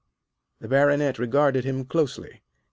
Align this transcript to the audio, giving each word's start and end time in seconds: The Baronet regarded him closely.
The 0.61 0.67
Baronet 0.67 1.19
regarded 1.19 1.63
him 1.63 1.85
closely. 1.85 2.41